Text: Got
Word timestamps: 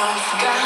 Got 0.00 0.59